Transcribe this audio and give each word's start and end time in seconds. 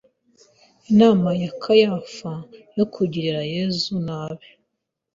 Inama 0.91 1.29
ya 1.41 1.51
Kayafa 1.61 2.33
yo 2.77 2.85
kugirira 2.93 3.41
Yesu 3.55 3.91
nabi 4.07 4.47